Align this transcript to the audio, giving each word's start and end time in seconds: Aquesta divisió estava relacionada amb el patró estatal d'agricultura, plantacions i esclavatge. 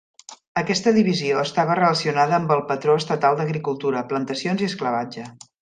Aquesta 0.61 0.93
divisió 0.95 1.41
estava 1.43 1.75
relacionada 1.81 2.37
amb 2.39 2.55
el 2.57 2.65
patró 2.73 2.97
estatal 3.05 3.39
d'agricultura, 3.41 4.05
plantacions 4.15 4.65
i 4.65 4.73
esclavatge. 4.75 5.33